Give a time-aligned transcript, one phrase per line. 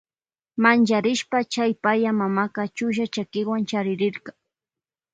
[0.63, 4.31] Mancharishpa chay paya mamaka chulla chakiwan chayarirka.